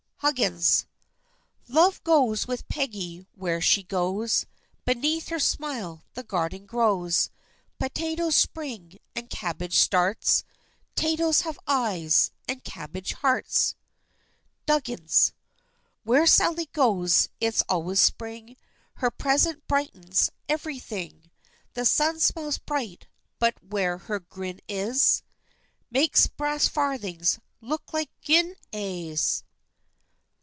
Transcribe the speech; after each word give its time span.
HUGGINS. 0.23 0.85
Love 1.67 2.03
goes 2.03 2.45
with 2.47 2.67
Peggy 2.67 3.25
where 3.33 3.59
she 3.59 3.81
goes, 3.81 4.45
Beneath 4.85 5.29
her 5.29 5.39
smile 5.39 6.03
the 6.13 6.21
garden 6.21 6.67
grows; 6.67 7.31
Potatoes 7.79 8.35
spring, 8.37 8.99
and 9.15 9.31
cabbage 9.31 9.79
starts, 9.79 10.43
'Tatoes 10.93 11.41
have 11.41 11.57
eyes, 11.65 12.29
and 12.47 12.63
cabbage 12.63 13.13
hearts! 13.13 13.73
DUGGINS. 14.67 15.33
Where 16.03 16.27
Sally 16.27 16.67
goes 16.71 17.29
it's 17.39 17.63
always 17.67 17.99
Spring, 17.99 18.57
Her 18.97 19.09
presence 19.09 19.63
brightens 19.67 20.29
everything; 20.47 21.31
The 21.73 21.83
sun 21.83 22.19
smiles 22.19 22.59
bright, 22.59 23.07
but 23.39 23.55
where 23.63 23.97
her 23.97 24.19
grin 24.19 24.61
is, 24.67 25.23
It 25.79 25.87
makes 25.89 26.27
brass 26.27 26.67
farthings 26.67 27.39
look 27.59 27.91
like 27.91 28.11
guineas. 28.21 29.43